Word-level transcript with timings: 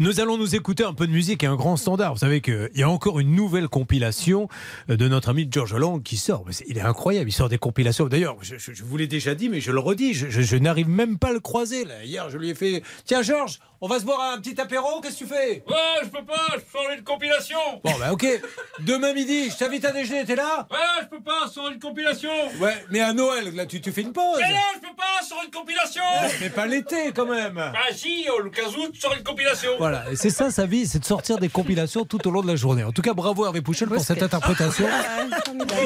Nous 0.00 0.18
allons 0.18 0.38
nous 0.38 0.54
écouter 0.54 0.82
un 0.82 0.94
peu 0.94 1.06
de 1.06 1.12
musique 1.12 1.44
et 1.44 1.46
un 1.46 1.56
grand 1.56 1.76
standard. 1.76 2.14
Vous 2.14 2.20
savez 2.20 2.40
qu'il 2.40 2.70
y 2.74 2.82
a 2.82 2.88
encore 2.88 3.20
une 3.20 3.34
nouvelle 3.34 3.68
compilation 3.68 4.48
de 4.88 5.08
notre 5.08 5.28
ami 5.28 5.46
George 5.50 5.74
Lang 5.74 6.02
qui 6.02 6.16
sort. 6.16 6.46
Il 6.66 6.78
est 6.78 6.80
incroyable, 6.80 7.28
il 7.28 7.34
sort 7.34 7.50
des 7.50 7.58
compilations. 7.58 8.06
D'ailleurs, 8.06 8.38
je, 8.40 8.82
vous 8.82 8.96
l'ai 8.96 9.06
déjà 9.06 9.34
dit, 9.34 9.50
mais 9.50 9.60
je 9.60 9.70
le 9.72 9.78
redis, 9.78 10.14
je, 10.14 10.30
je 10.30 10.56
n'arrive 10.56 10.88
même 10.88 11.18
pas 11.18 11.28
à 11.28 11.32
le 11.34 11.40
croiser. 11.40 11.84
Là. 11.84 12.02
Hier, 12.02 12.30
je 12.30 12.38
lui 12.38 12.48
ai 12.48 12.54
fait 12.54 12.82
Tiens, 13.04 13.20
Georges, 13.20 13.60
on 13.82 13.88
va 13.88 13.98
se 13.98 14.04
boire 14.06 14.32
un 14.32 14.40
petit 14.40 14.58
apéro, 14.58 15.02
qu'est-ce 15.02 15.18
que 15.18 15.24
tu 15.24 15.26
fais? 15.26 15.64
Ouais, 15.68 16.04
je 16.04 16.08
peux 16.08 16.24
pas, 16.24 16.46
je 16.54 16.60
sors 16.70 16.90
une 16.96 17.02
compilation 17.04 17.58
Bon, 17.84 17.92
bah 17.98 18.12
ok. 18.12 18.26
Demain 18.80 19.14
midi, 19.14 19.50
je 19.50 19.56
t'invite 19.56 19.84
à 19.84 19.92
déjeuner, 19.92 20.24
t'es 20.24 20.36
là? 20.36 20.66
Ouais, 20.70 20.78
je 21.02 21.06
peux 21.08 21.22
pas, 21.22 21.46
je 21.46 21.52
sors 21.52 21.68
une 21.70 21.78
compilation 21.78 22.30
Ouais, 22.58 22.74
mais 22.90 23.00
à 23.00 23.12
Noël, 23.12 23.54
là, 23.54 23.66
tu, 23.66 23.80
tu 23.80 23.92
fais 23.92 24.02
une 24.02 24.12
pause 24.12 24.38
Mais 24.38 24.50
non, 24.50 24.60
je 24.74 24.80
peux 24.80 24.94
pas, 24.94 25.19
une 25.50 25.60
compilation 25.60 26.02
Mais 26.40 26.50
pas 26.50 26.66
l'été, 26.66 27.12
quand 27.14 27.26
même 27.26 27.54
Bah 27.54 27.74
si, 27.92 28.26
au 28.36 28.40
le 28.42 28.50
15 28.50 28.76
août, 28.76 28.90
je 28.94 29.00
sors 29.00 29.14
une 29.16 29.22
compilation 29.22 29.70
Voilà, 29.78 30.04
et 30.10 30.16
c'est 30.16 30.30
ça 30.30 30.50
sa 30.50 30.66
vie, 30.66 30.86
c'est 30.86 30.98
de 31.00 31.04
sortir 31.04 31.38
des 31.38 31.48
compilations 31.48 32.04
tout 32.04 32.26
au 32.26 32.30
long 32.30 32.42
de 32.42 32.46
la 32.46 32.56
journée. 32.56 32.84
En 32.84 32.92
tout 32.92 33.02
cas, 33.02 33.14
bravo 33.14 33.44
Hervé 33.44 33.60
Pouchel 33.62 33.88
pour 33.88 34.02
cette 34.02 34.22
interprétation. 34.22 34.86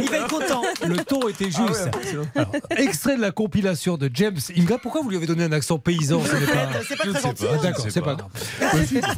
Il 0.01 0.11
va 0.11 0.17
être 0.19 0.29
content. 0.29 0.63
Le 0.87 0.97
ton 0.99 1.29
était 1.29 1.49
Ah 1.55 1.67
juste. 1.67 1.91
Alors, 2.35 2.53
extrait 2.77 3.17
de 3.17 3.21
la 3.21 3.31
compilation 3.31 3.97
de 3.97 4.11
James 4.13 4.39
Ingram. 4.57 4.79
Pourquoi 4.83 5.03
vous 5.03 5.11
lui 5.11 5.17
avez 5.17 5.27
donné 5.27 5.45
un 5.45 5.53
accent 5.53 5.79
paysan 5.79 6.23
ce 6.25 6.37
n'est 6.37 6.47
pas... 6.47 6.69
C'est 6.89 6.97
pas 6.97 7.07
très 7.07 7.21
gentil. 7.21 7.45
Ah, 7.51 7.63
D'accord, 7.63 7.87
c'est 7.89 8.03
pas 8.03 8.15
grave. 8.15 8.31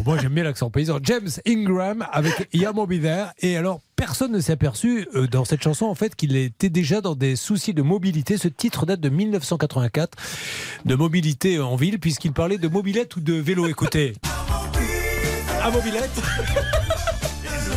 Moi, 0.05 0.19
j'aime 0.21 0.33
bien 0.33 0.45
l'accent 0.45 0.71
paysan. 0.71 0.99
James 1.03 1.29
Ingram 1.47 2.07
avec 2.13 2.49
Yamo 2.53 2.87
There. 2.87 3.27
Et 3.41 3.57
alors, 3.57 3.81
personne 3.97 4.33
ne 4.33 4.41
s'est 4.41 4.53
aperçu 4.53 5.09
euh, 5.15 5.27
dans 5.27 5.45
cette 5.45 5.63
chanson, 5.63 5.87
en 5.87 5.95
fait, 5.95 6.15
qu'il 6.15 6.37
était 6.37 6.69
déjà 6.69 7.01
dans 7.01 7.15
des 7.15 7.35
soucis 7.35 7.75
de 7.75 7.83
mobilité. 7.83 8.37
Ce 8.37 8.49
titre 8.49 8.87
date 8.87 9.01
de 9.01 9.09
1984, 9.09 10.17
de 10.85 10.95
mobilité 10.95 11.59
en 11.59 11.77
ville, 11.77 11.99
puisqu'il 11.99 12.33
parlait 12.33 12.59
de 12.59 12.69
mobilette 12.69 13.17
ou 13.17 13.21
de 13.21 13.35
vélo. 13.35 13.67
Écoutez. 13.67 14.13
À 15.63 15.71
mobilette 15.71 16.11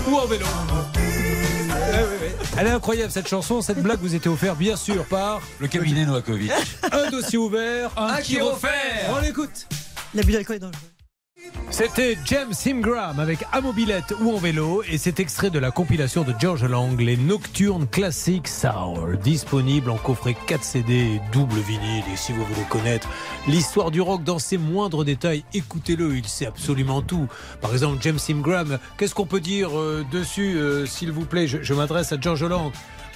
ou 0.07 0.15
en 0.15 0.27
vélo. 0.27 0.45
Ouais. 0.45 2.35
Elle 2.59 2.67
est 2.67 2.71
incroyable 2.71 3.11
cette 3.11 3.27
chanson, 3.27 3.63
cette 3.63 3.81
blague 3.81 3.99
vous 3.99 4.13
était 4.13 4.29
offerte 4.29 4.59
bien 4.59 4.75
sûr 4.75 5.05
par 5.05 5.41
Le 5.59 5.67
cabinet 5.67 6.05
Novakovic. 6.05 6.51
un 6.91 7.09
dossier 7.09 7.39
ouvert, 7.39 7.91
un, 7.97 8.07
Un 8.07 8.21
qui 8.21 8.39
offert. 8.39 8.69
On 9.09 9.19
l'écoute. 9.21 9.67
L'abus 10.13 10.33
d'alcool 10.33 10.57
est 10.57 10.59
dangereux. 10.59 10.98
C'était 11.71 12.17
James 12.25 12.53
Ingram 12.65 13.19
avec 13.19 13.45
À 13.51 13.61
mobilette 13.61 14.13
ou 14.21 14.31
en 14.33 14.37
vélo 14.37 14.83
et 14.89 14.97
cet 14.97 15.19
extrait 15.19 15.49
de 15.49 15.59
la 15.59 15.69
compilation 15.71 16.23
de 16.23 16.33
George 16.37 16.65
Lang, 16.65 16.99
les 16.99 17.15
Nocturnes 17.15 17.87
Classic 17.87 18.45
Soul, 18.47 19.17
disponible 19.23 19.91
en 19.91 19.97
coffret 19.97 20.35
4 20.47 20.63
CD, 20.63 21.21
double 21.31 21.59
vinyle 21.59 22.03
et 22.11 22.17
si 22.17 22.33
vous 22.33 22.43
voulez 22.43 22.65
connaître 22.69 23.07
l'histoire 23.47 23.91
du 23.91 24.01
rock 24.01 24.23
dans 24.23 24.39
ses 24.39 24.57
moindres 24.57 25.05
détails, 25.05 25.45
écoutez-le, 25.53 26.17
il 26.17 26.27
sait 26.27 26.47
absolument 26.47 27.01
tout. 27.01 27.27
Par 27.61 27.71
exemple, 27.71 27.99
James 28.01 28.19
Ingram, 28.29 28.79
qu'est-ce 28.97 29.13
qu'on 29.13 29.27
peut 29.27 29.39
dire 29.39 29.77
euh, 29.77 30.03
dessus, 30.11 30.57
euh, 30.57 30.85
s'il 30.85 31.11
vous 31.11 31.25
plaît? 31.25 31.47
Je, 31.47 31.61
je 31.61 31.73
m'adresse 31.73 32.11
à 32.11 32.19
George 32.19 32.43
Lang. 32.43 32.71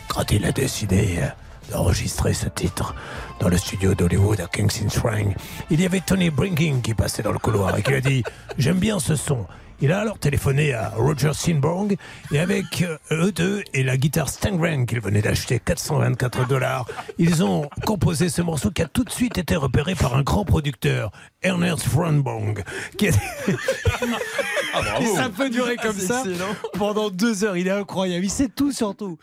Quand 0.08 0.32
il 0.32 0.46
a 0.46 0.52
décidé 0.52 1.18
euh, 1.18 1.28
d'enregistrer 1.72 2.34
ce 2.34 2.48
titre 2.50 2.96
dans 3.40 3.50
le 3.50 3.58
studio 3.58 3.94
d'Hollywood 3.94 4.40
à 4.42 4.48
Kensington 4.48 4.90
Shrine. 4.90 5.34
Il 5.70 5.82
y 5.82 5.86
avait 5.86 6.02
Tony 6.02 6.30
Brinking 6.30 6.82
qui 6.82 6.94
passait 6.94 7.24
dans 7.24 7.32
le 7.32 7.40
couloir 7.40 7.78
et 7.78 7.84
qui 7.84 7.94
a 7.94 8.02
dit 8.02 8.24
J'aime 8.58 8.80
bien 8.80 9.00
ce 9.00 9.16
son. 9.16 9.46
Il 9.82 9.92
a 9.92 10.00
alors 10.00 10.18
téléphoné 10.18 10.74
à 10.74 10.94
Roger 10.96 11.34
Sinborg 11.34 11.98
et 12.32 12.40
avec 12.40 12.84
euh, 12.84 12.98
eux 13.12 13.34
deux 13.34 13.64
et 13.74 13.84
la 13.84 13.98
guitare 13.98 14.30
Stangren 14.30 14.86
qu'il 14.86 15.02
venait 15.02 15.22
d'acheter 15.22 15.60
424 15.60 16.48
dollars, 16.48 16.86
ils 17.18 17.44
ont 17.44 17.70
composé 17.86 18.30
ce 18.30 18.42
morceau 18.42 18.72
qui 18.72 18.82
a 18.82 18.88
tout 18.88 19.04
de 19.04 19.10
suite 19.10 19.38
été 19.38 19.58
repéré 19.58 19.94
par 19.94 20.16
un 20.16 20.22
grand 20.22 20.46
producteur, 20.46 21.12
Ernest 21.42 21.84
Franbong, 21.86 22.64
qui 22.98 23.10
a... 23.10 23.12
Et 25.02 25.06
ça 25.16 25.30
peut 25.30 25.50
durer 25.50 25.76
comme 25.76 26.00
ça 26.00 26.24
pendant 26.78 27.10
deux 27.10 27.44
heures. 27.44 27.58
Il 27.58 27.68
est 27.68 27.72
incroyable. 27.72 28.24
Il 28.24 28.32
sait 28.32 28.48
tout 28.48 28.72
sur 28.72 28.96
tout. 28.96 29.18